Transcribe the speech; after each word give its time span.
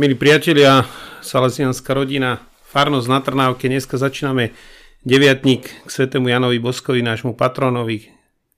Milí 0.00 0.16
priatelia, 0.16 0.88
Salesianská 1.20 1.92
rodina, 1.92 2.40
Farnosť 2.72 3.04
na 3.04 3.20
Trnávke, 3.20 3.68
dneska 3.68 4.00
začíname 4.00 4.56
deviatník 5.04 5.68
k 5.68 5.88
svetému 5.92 6.24
Janovi 6.24 6.56
Boskovi, 6.56 7.04
nášmu 7.04 7.36
patronovi, 7.36 8.08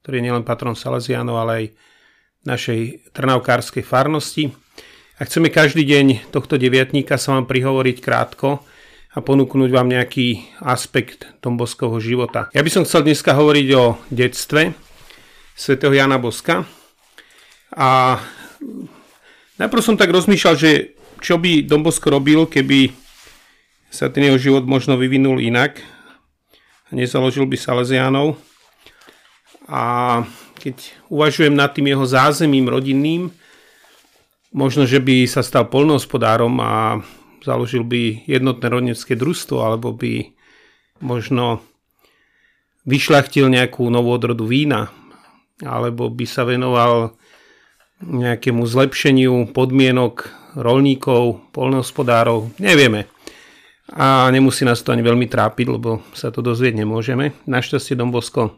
ktorý 0.06 0.22
je 0.22 0.24
nielen 0.30 0.46
patron 0.46 0.78
Salesianov, 0.78 1.42
ale 1.42 1.50
aj 1.50 1.64
našej 2.46 3.10
trnavkárskej 3.10 3.82
farnosti. 3.82 4.54
A 5.18 5.26
chceme 5.26 5.50
každý 5.50 5.82
deň 5.82 6.30
tohto 6.30 6.62
deviatníka 6.62 7.18
sa 7.18 7.34
vám 7.34 7.50
prihovoriť 7.50 7.98
krátko 7.98 8.62
a 9.10 9.18
ponúknuť 9.18 9.70
vám 9.74 9.90
nejaký 9.90 10.46
aspekt 10.62 11.26
Tomboskovho 11.42 11.98
života. 11.98 12.54
Ja 12.54 12.62
by 12.62 12.70
som 12.70 12.86
chcel 12.86 13.02
dneska 13.02 13.34
hovoriť 13.34 13.66
o 13.74 13.98
detstve 14.14 14.78
svätého 15.58 15.90
Jana 15.90 16.22
Boska. 16.22 16.70
A 17.74 18.22
najprv 19.58 19.82
som 19.82 19.98
tak 19.98 20.14
rozmýšľal, 20.14 20.54
že 20.54 21.01
čo 21.22 21.38
by 21.38 21.62
Dombosko 21.62 22.10
robil, 22.10 22.50
keby 22.50 22.90
sa 23.88 24.10
ten 24.10 24.26
jeho 24.26 24.36
život 24.36 24.66
možno 24.66 24.98
vyvinul 24.98 25.38
inak. 25.38 25.78
Nezaložil 26.90 27.48
by 27.48 27.56
Salesiánov. 27.56 28.36
A 29.70 30.20
keď 30.58 30.92
uvažujem 31.08 31.54
nad 31.54 31.72
tým 31.72 31.88
jeho 31.88 32.04
zázemím 32.04 32.68
rodinným, 32.68 33.32
možno, 34.52 34.84
že 34.84 35.00
by 35.00 35.24
sa 35.24 35.40
stal 35.40 35.70
polnohospodárom 35.70 36.52
a 36.60 37.00
založil 37.40 37.86
by 37.86 38.26
jednotné 38.28 38.66
rodnecké 38.68 39.16
družstvo, 39.16 39.62
alebo 39.62 39.94
by 39.96 40.34
možno 41.00 41.64
vyšľachtil 42.84 43.48
nejakú 43.48 43.86
novú 43.88 44.12
odrodu 44.12 44.44
vína, 44.44 44.90
alebo 45.62 46.10
by 46.10 46.26
sa 46.26 46.42
venoval 46.42 47.14
nejakému 48.02 48.66
zlepšeniu 48.66 49.54
podmienok 49.54 50.41
rolníkov, 50.56 51.52
polnohospodárov, 51.52 52.56
nevieme. 52.60 53.08
A 53.92 54.32
nemusí 54.32 54.64
nás 54.64 54.80
to 54.80 54.92
ani 54.92 55.04
veľmi 55.04 55.28
trápiť, 55.28 55.66
lebo 55.68 56.00
sa 56.16 56.32
to 56.32 56.40
dozvieť 56.40 56.80
nemôžeme. 56.80 57.36
Našťastie 57.44 57.92
Dombosko, 57.98 58.56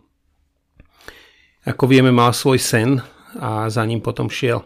ako 1.65 1.85
vieme, 1.89 2.15
mal 2.15 2.31
svoj 2.31 2.61
sen 2.61 3.03
a 3.41 3.67
za 3.73 3.83
ním 3.83 3.99
potom 4.05 4.31
šiel. 4.31 4.63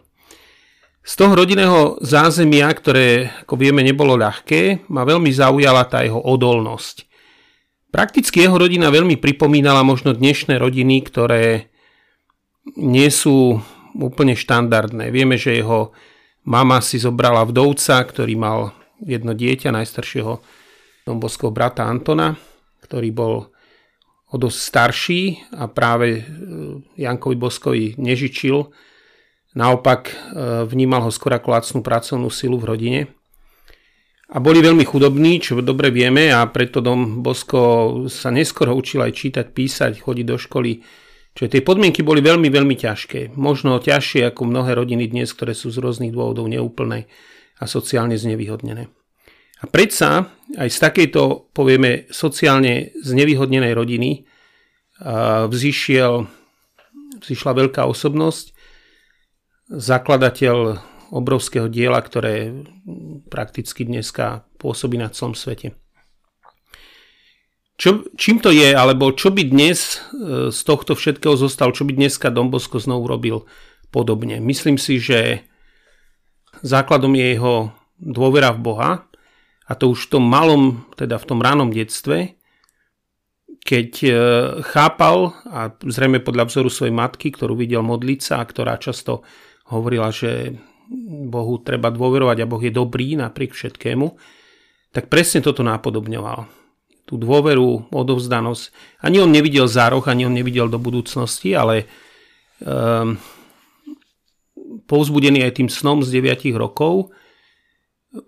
Z 1.09 1.25
toho 1.25 1.33
rodinného 1.33 1.97
zázemia, 2.05 2.69
ktoré, 2.69 3.33
ako 3.47 3.57
vieme, 3.57 3.81
nebolo 3.81 4.13
ľahké, 4.19 4.91
ma 4.93 5.09
veľmi 5.09 5.33
zaujala 5.33 5.89
tá 5.89 6.05
jeho 6.05 6.21
odolnosť. 6.21 7.09
Prakticky 7.89 8.45
jeho 8.45 8.61
rodina 8.61 8.93
veľmi 8.93 9.17
pripomínala 9.17 9.81
možno 9.81 10.13
dnešné 10.13 10.61
rodiny, 10.61 11.01
ktoré 11.09 11.73
nie 12.77 13.09
sú 13.09 13.65
úplne 13.97 14.37
štandardné. 14.37 15.09
Vieme, 15.09 15.41
že 15.41 15.57
jeho 15.57 15.97
mama 16.49 16.81
si 16.81 16.97
zobrala 16.97 17.45
vdovca, 17.45 18.01
ktorý 18.01 18.33
mal 18.41 18.73
jedno 19.05 19.37
dieťa, 19.37 19.69
najstaršieho 19.69 20.41
Domboského 21.05 21.53
brata 21.53 21.85
Antona, 21.85 22.37
ktorý 22.81 23.13
bol 23.13 23.35
o 24.29 24.37
dosť 24.37 24.59
starší 24.61 25.23
a 25.57 25.69
práve 25.69 26.21
e, 26.21 26.23
Jankovi 27.01 27.37
Boskovi 27.37 27.85
nežičil. 27.97 28.61
Naopak 29.57 30.01
e, 30.09 30.15
vnímal 30.69 31.09
ho 31.09 31.13
skôr 31.13 31.33
ako 31.33 31.49
lacnú 31.49 31.81
pracovnú 31.81 32.29
silu 32.29 32.61
v 32.61 32.69
rodine. 32.69 33.01
A 34.29 34.37
boli 34.45 34.61
veľmi 34.61 34.85
chudobní, 34.85 35.41
čo 35.41 35.57
dobre 35.65 35.89
vieme 35.89 36.29
a 36.29 36.45
preto 36.45 36.85
Dom 36.85 37.25
Bosko 37.25 38.05
sa 38.13 38.29
neskoro 38.29 38.77
učil 38.77 39.01
aj 39.01 39.13
čítať, 39.17 39.47
písať, 39.57 39.93
chodiť 40.05 40.27
do 40.29 40.37
školy 40.37 40.85
Čiže 41.39 41.55
tie 41.55 41.63
podmienky 41.63 42.03
boli 42.03 42.19
veľmi, 42.19 42.51
veľmi 42.51 42.75
ťažké. 42.75 43.39
Možno 43.39 43.79
ťažšie 43.79 44.35
ako 44.35 44.51
mnohé 44.51 44.75
rodiny 44.75 45.07
dnes, 45.07 45.31
ktoré 45.31 45.55
sú 45.55 45.71
z 45.71 45.79
rôznych 45.79 46.11
dôvodov 46.11 46.51
neúplné 46.51 47.07
a 47.63 47.65
sociálne 47.71 48.19
znevýhodnené. 48.19 48.91
A 49.63 49.65
predsa 49.71 50.35
aj 50.59 50.67
z 50.67 50.79
takejto, 50.83 51.55
povieme, 51.55 52.11
sociálne 52.11 52.91
znevýhodnenej 52.99 53.71
rodiny 53.71 54.27
vzýšiel, 55.47 56.27
vzýšla 57.23 57.53
veľká 57.55 57.87
osobnosť, 57.87 58.59
zakladateľ 59.71 60.57
obrovského 61.15 61.71
diela, 61.71 62.03
ktoré 62.03 62.51
prakticky 63.31 63.87
dneska 63.87 64.43
pôsobí 64.59 64.99
na 64.99 65.07
celom 65.07 65.39
svete. 65.39 65.79
Čo, 67.79 68.11
čím 68.19 68.43
to 68.43 68.51
je, 68.51 68.75
alebo 68.75 69.15
čo 69.15 69.31
by 69.31 69.55
dnes 69.55 70.03
e, 70.11 70.51
z 70.51 70.61
tohto 70.67 70.99
všetkého 70.99 71.39
zostal, 71.39 71.71
čo 71.71 71.87
by 71.87 71.95
dneska 71.95 72.27
Dombosko 72.27 72.83
znovu 72.83 73.07
robil 73.07 73.47
podobne? 73.95 74.43
Myslím 74.43 74.83
si, 74.83 74.99
že 74.99 75.47
základom 76.67 77.15
je 77.15 77.39
jeho 77.39 77.71
dôvera 78.03 78.51
v 78.51 78.61
Boha 78.67 78.91
a 79.63 79.73
to 79.79 79.95
už 79.95 80.11
v 80.11 80.19
tom 80.19 80.27
malom, 80.27 80.91
teda 80.99 81.23
v 81.23 81.29
tom 81.31 81.39
ránom 81.39 81.71
detstve, 81.71 82.35
keď 83.63 83.91
e, 84.03 84.11
chápal 84.67 85.39
a 85.47 85.71
zrejme 85.79 86.19
podľa 86.19 86.51
vzoru 86.51 86.75
svojej 86.75 86.95
matky, 86.99 87.31
ktorú 87.31 87.55
videl 87.55 87.87
modliť 87.87 88.21
sa 88.27 88.43
a 88.43 88.49
ktorá 88.49 88.75
často 88.83 89.23
hovorila, 89.71 90.11
že 90.11 90.51
Bohu 91.31 91.63
treba 91.63 91.95
dôverovať 91.95 92.43
a 92.43 92.51
Boh 92.51 92.59
je 92.59 92.75
dobrý 92.75 93.15
napriek 93.15 93.55
všetkému, 93.55 94.07
tak 94.91 95.07
presne 95.07 95.47
toto 95.47 95.63
nápodobňoval 95.63 96.58
tú 97.09 97.17
dôveru, 97.17 97.89
odovzdanosť. 97.89 98.63
Ani 99.01 99.25
on 99.25 99.33
nevidel 99.33 99.65
zároch, 99.65 100.13
ani 100.13 100.29
on 100.29 100.37
nevidel 100.37 100.69
do 100.69 100.77
budúcnosti, 100.77 101.57
ale 101.57 101.89
um, 102.61 103.17
povzbudený 104.85 105.49
aj 105.49 105.57
tým 105.57 105.73
snom 105.73 106.05
z 106.05 106.21
9 106.21 106.53
rokov, 106.61 107.09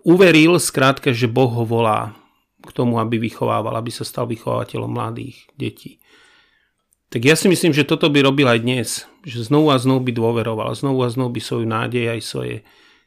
uveril 0.01 0.57
skrátka, 0.57 1.13
že 1.13 1.29
Boh 1.29 1.53
ho 1.53 1.61
volá 1.61 2.17
k 2.61 2.69
tomu, 2.73 2.97
aby 2.97 3.21
vychovával, 3.21 3.77
aby 3.77 3.93
sa 3.93 4.01
stal 4.01 4.25
vychovateľom 4.25 4.89
mladých 4.89 5.45
detí. 5.53 6.01
Tak 7.11 7.21
ja 7.21 7.35
si 7.35 7.51
myslím, 7.51 7.75
že 7.75 7.85
toto 7.85 8.07
by 8.07 8.23
robil 8.23 8.47
aj 8.47 8.59
dnes, 8.63 8.89
že 9.27 9.45
znovu 9.45 9.69
a 9.69 9.77
znovu 9.77 10.09
by 10.09 10.11
dôveroval, 10.15 10.73
znovu 10.73 11.05
a 11.05 11.11
znovu 11.11 11.37
by 11.37 11.41
svoju 11.43 11.65
nádej 11.67 12.17
aj 12.17 12.19
svoje 12.23 12.55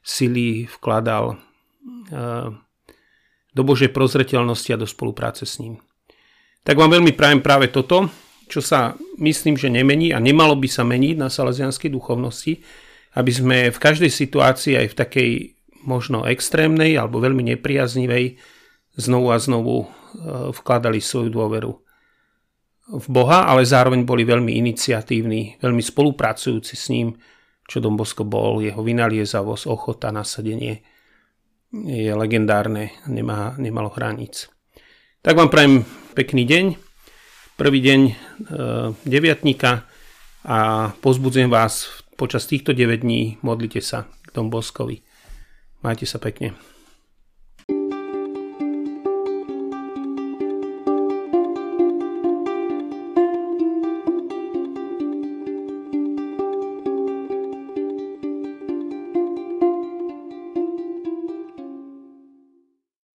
sily 0.05 0.69
vkladal 0.69 1.41
uh, 2.13 2.53
do 3.55 3.63
Božej 3.63 3.95
prozreteľnosti 3.95 4.71
a 4.75 4.81
do 4.81 4.87
spolupráce 4.87 5.47
s 5.47 5.63
ním. 5.63 5.79
Tak 6.67 6.75
vám 6.75 6.99
veľmi 6.99 7.15
prajem 7.15 7.41
práve 7.41 7.71
toto, 7.71 8.11
čo 8.51 8.61
sa 8.61 8.99
myslím, 9.23 9.57
že 9.57 9.73
nemení 9.73 10.11
a 10.13 10.19
nemalo 10.21 10.59
by 10.59 10.69
sa 10.69 10.83
meniť 10.85 11.17
na 11.17 11.31
salesianskej 11.31 11.89
duchovnosti, 11.89 12.61
aby 13.15 13.31
sme 13.31 13.57
v 13.71 13.79
každej 13.79 14.11
situácii 14.11 14.75
aj 14.75 14.87
v 14.91 14.99
takej 14.99 15.31
možno 15.87 16.27
extrémnej 16.27 16.99
alebo 16.99 17.23
veľmi 17.23 17.55
nepriaznivej 17.55 18.41
znovu 18.99 19.27
a 19.31 19.39
znovu 19.39 19.77
e, 19.85 19.87
vkladali 20.51 20.99
svoju 20.99 21.31
dôveru 21.31 21.73
v 22.85 23.07
Boha, 23.09 23.49
ale 23.49 23.65
zároveň 23.65 24.05
boli 24.05 24.29
veľmi 24.29 24.61
iniciatívni, 24.61 25.57
veľmi 25.61 25.81
spolupracujúci 25.81 26.75
s 26.77 26.93
ním, 26.93 27.17
čo 27.65 27.81
Dom 27.81 27.97
Bosko 27.97 28.29
bol, 28.29 28.61
jeho 28.61 28.85
vynaliezavosť, 28.85 29.65
ochota, 29.73 30.13
nasadenie 30.13 30.85
je 31.83 32.15
legendárne, 32.15 32.95
nemá, 33.11 33.59
nemalo 33.59 33.91
hraníc. 33.91 34.47
Tak 35.27 35.35
vám 35.35 35.51
prajem 35.51 35.83
pekný 36.15 36.47
deň, 36.47 36.65
prvý 37.59 37.83
deň 37.83 38.01
e, 38.07 38.13
deviatníka 39.03 39.83
a 40.47 40.59
pozbudzujem 41.03 41.51
vás 41.51 41.91
počas 42.15 42.47
týchto 42.47 42.71
9 42.71 43.03
dní, 43.03 43.43
modlite 43.43 43.83
sa 43.83 44.07
k 44.07 44.31
tomu 44.31 44.55
Boskovi. 44.55 45.03
Majte 45.83 46.07
sa 46.07 46.23
pekne. 46.23 46.55